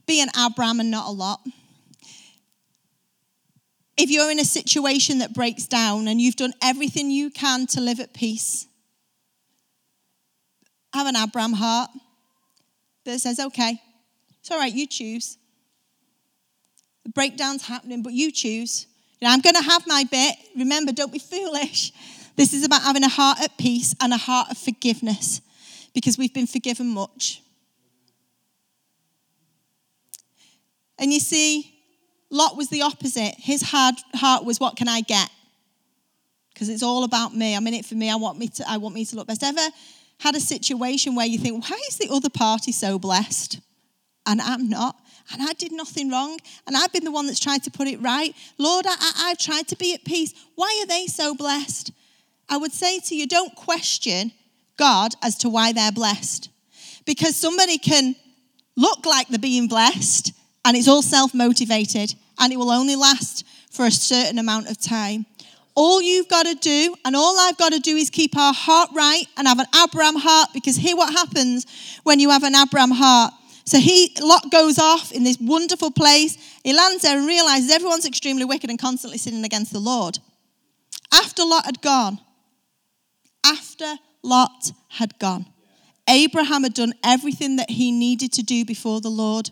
[0.07, 1.41] Be an Abram and not a Lot.
[3.97, 7.81] If you're in a situation that breaks down and you've done everything you can to
[7.81, 8.67] live at peace,
[10.95, 11.91] have an Abram heart
[13.05, 13.81] that says, okay,
[14.41, 15.37] it's all right, you choose.
[17.05, 18.87] The breakdown's happening, but you choose.
[19.21, 20.35] You know, I'm going to have my bit.
[20.57, 21.93] Remember, don't be foolish.
[22.41, 25.43] This is about having a heart at peace and a heart of forgiveness
[25.93, 27.43] because we've been forgiven much.
[30.99, 31.71] And you see,
[32.31, 33.35] Lot was the opposite.
[33.37, 35.29] His hard heart was, what can I get?
[36.55, 37.55] Because it's all about me.
[37.55, 38.09] I'm in it for me.
[38.09, 39.43] I want me to, I want me to look best.
[39.43, 39.61] Ever
[40.21, 43.61] had a situation where you think, why is the other party so blessed?
[44.25, 44.97] And I'm not.
[45.31, 46.39] And I did nothing wrong.
[46.67, 48.35] And I've been the one that's tried to put it right.
[48.57, 50.33] Lord, I, I've tried to be at peace.
[50.55, 51.93] Why are they so blessed?
[52.51, 54.33] I would say to you, don't question
[54.77, 56.51] God as to why they're blessed.
[57.07, 58.17] Because somebody can
[58.77, 60.33] look like they're being blessed
[60.65, 64.81] and it's all self motivated and it will only last for a certain amount of
[64.81, 65.27] time.
[65.77, 68.91] All you've got to do, and all I've got to do, is keep our heart
[68.95, 71.65] right and have an Abraham heart because hear what happens
[72.03, 73.33] when you have an Abraham heart.
[73.65, 76.37] So he Lot goes off in this wonderful place.
[76.65, 80.19] He lands there and realizes everyone's extremely wicked and constantly sinning against the Lord.
[81.13, 82.19] After Lot had gone,
[83.45, 85.47] after Lot had gone.
[86.09, 89.51] Abraham had done everything that he needed to do before the Lord.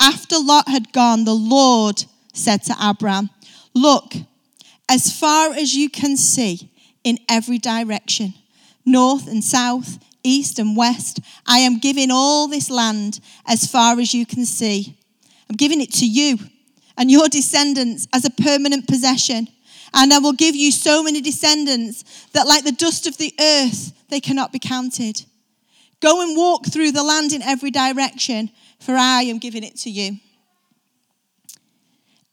[0.00, 3.30] After Lot had gone, the Lord said to Abraham,
[3.74, 4.14] Look,
[4.88, 6.70] as far as you can see
[7.04, 8.34] in every direction,
[8.84, 14.14] north and south, east and west, I am giving all this land as far as
[14.14, 14.96] you can see.
[15.48, 16.38] I'm giving it to you
[16.96, 19.48] and your descendants as a permanent possession.
[19.94, 23.92] And I will give you so many descendants that, like the dust of the earth,
[24.08, 25.24] they cannot be counted.
[26.00, 29.90] Go and walk through the land in every direction, for I am giving it to
[29.90, 30.18] you.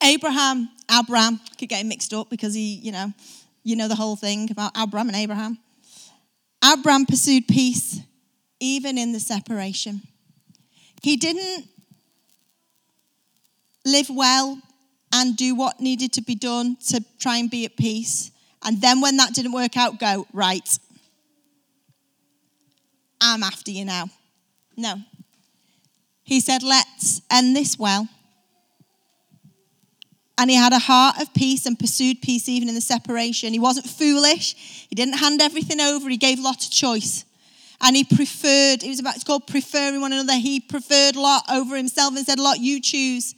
[0.04, 3.14] Abraham, Abram, I could get him mixed up because he, you know,
[3.64, 5.58] you know the whole thing about Abram and Abraham.
[6.62, 8.02] Abram pursued peace
[8.60, 10.02] even in the separation.
[11.02, 11.68] He didn't
[13.86, 14.62] live well
[15.14, 18.32] and do what needed to be done to try and be at peace.
[18.64, 20.68] And then when that didn't work out, go, right,
[23.22, 24.10] I'm after you now.
[24.76, 24.96] No.
[26.24, 28.10] He said, let's end this well.
[30.38, 33.54] And he had a heart of peace and pursued peace even in the separation.
[33.54, 34.56] He wasn't foolish.
[34.90, 36.10] He didn't hand everything over.
[36.10, 37.24] He gave Lot a choice.
[37.82, 40.34] And he preferred, it was about, it's called preferring one another.
[40.34, 43.36] He preferred Lot over himself and said, Lot, you choose.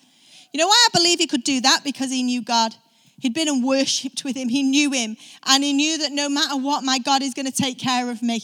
[0.56, 1.84] You know why I believe he could do that?
[1.84, 2.74] Because he knew God.
[3.20, 4.48] He'd been and worshipped with him.
[4.48, 5.18] He knew him.
[5.46, 8.24] And he knew that no matter what, my God is going to take care of
[8.24, 8.40] me.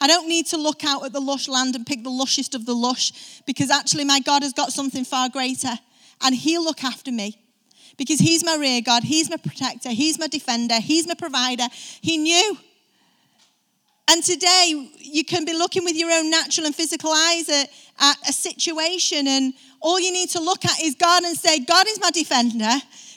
[0.00, 2.66] I don't need to look out at the lush land and pick the lushest of
[2.66, 5.78] the lush because actually my God has got something far greater
[6.24, 7.38] and he'll look after me
[7.98, 11.68] because he's my rear God, he's my protector, he's my defender, he's my provider.
[12.00, 12.58] He knew.
[14.08, 18.28] And today, you can be looking with your own natural and physical eyes at, at
[18.28, 22.00] a situation, and all you need to look at is God and say, God is
[22.00, 22.72] my defender.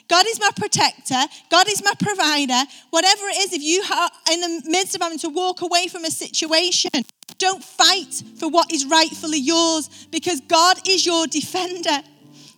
[0.06, 1.20] God is my protector.
[1.50, 2.60] God is my provider.
[2.90, 6.04] Whatever it is, if you are in the midst of having to walk away from
[6.04, 6.90] a situation,
[7.38, 12.02] don't fight for what is rightfully yours because God is your defender.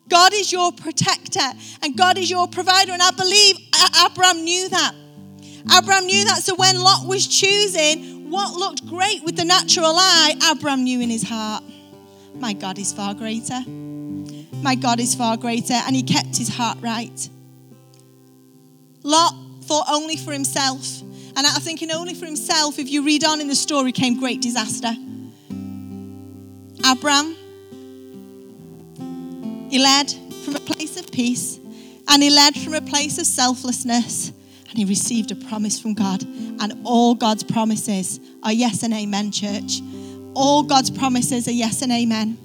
[0.09, 1.49] God is your protector
[1.83, 2.91] and God is your provider.
[2.91, 3.59] And I believe
[4.05, 4.93] Abraham knew that.
[5.77, 6.39] Abraham knew that.
[6.39, 11.11] So when Lot was choosing what looked great with the natural eye, Abraham knew in
[11.11, 11.63] his heart,
[12.35, 13.61] my God is far greater.
[14.63, 17.29] My God is far greater, and he kept his heart right.
[19.03, 21.01] Lot thought only for himself.
[21.37, 24.19] And out of thinking only for himself, if you read on in the story, came
[24.19, 24.93] great disaster.
[26.85, 27.37] Abram,
[29.71, 30.11] he led
[30.45, 31.59] from a place of peace,
[32.09, 34.33] and he led from a place of selflessness,
[34.69, 36.23] and he received a promise from God.
[36.23, 39.81] And all God's promises are yes and amen, church.
[40.35, 42.37] All God's promises are yes and amen.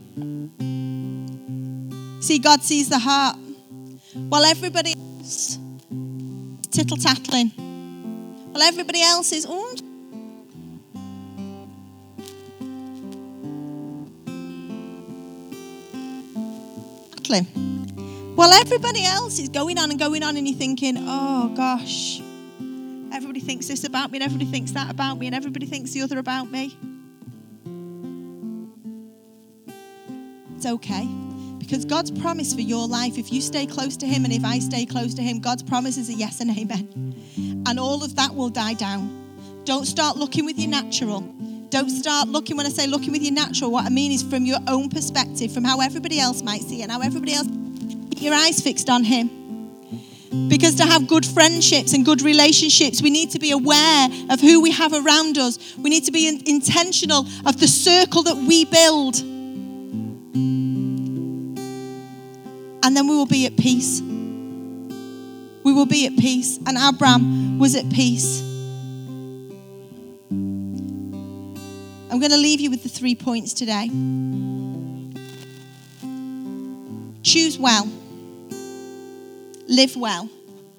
[2.26, 3.38] See, God sees the heart.
[4.30, 7.50] While everybody else is tittle tattling,
[8.52, 9.76] while everybody else is, oh.
[18.34, 22.22] While everybody else is going on and going on, and you're thinking, oh gosh,
[23.14, 26.02] everybody thinks this about me, and everybody thinks that about me, and everybody thinks the
[26.02, 26.76] other about me.
[30.56, 31.08] It's okay.
[31.66, 34.60] Because God's promise for your life, if you stay close to Him and if I
[34.60, 37.16] stay close to Him, God's promise is a yes and amen.
[37.66, 39.64] And all of that will die down.
[39.66, 41.22] Don't start looking with your natural.
[41.70, 44.46] Don't start looking, when I say looking with your natural, what I mean is from
[44.46, 48.36] your own perspective, from how everybody else might see and how everybody else, keep your
[48.36, 49.30] eyes fixed on Him.
[50.48, 54.62] Because to have good friendships and good relationships, we need to be aware of who
[54.62, 55.76] we have around us.
[55.78, 59.35] We need to be intentional of the circle that we build.
[62.96, 64.00] And then we will be at peace.
[64.00, 66.58] We will be at peace.
[66.66, 68.40] And Abraham was at peace.
[72.10, 73.90] I'm going to leave you with the three points today.
[77.22, 77.86] Choose well,
[79.68, 80.30] live well,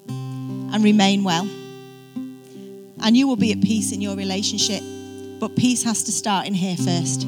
[0.07, 1.47] and remain well.
[3.03, 4.81] And you will be at peace in your relationship.
[5.39, 7.27] But peace has to start in here first.